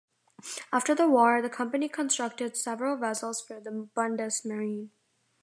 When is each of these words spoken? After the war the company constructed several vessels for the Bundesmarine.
After 0.73 0.95
the 0.95 1.07
war 1.07 1.43
the 1.43 1.49
company 1.51 1.87
constructed 1.87 2.57
several 2.57 2.97
vessels 2.97 3.39
for 3.39 3.59
the 3.59 3.69
Bundesmarine. 3.69 4.89